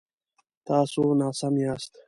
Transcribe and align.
تاسو 0.67 1.01
ناسم 1.19 1.53
یاست 1.65 1.91